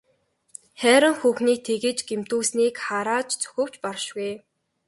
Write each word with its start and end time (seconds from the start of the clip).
Хайран 0.79 1.15
хүүхнийг 1.19 1.59
тэгж 1.67 1.97
гэмтүүлснийг 2.09 2.75
харааж 2.85 3.29
зүхэвч 3.41 3.73
баршгүй. 3.83 4.31